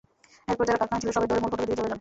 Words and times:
এরপর 0.49 0.65
যাঁরা 0.67 0.79
কারখানায় 0.81 1.01
ছিলেন, 1.01 1.15
সবাই 1.17 1.27
দৌড়ে 1.29 1.41
মূল 1.43 1.49
ফটকের 1.51 1.67
দিকে 1.69 1.77
চলে 1.77 1.81
যান। 1.87 1.89